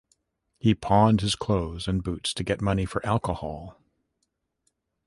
[0.57, 3.79] He pawned his clothes and boots to get money for alcohol.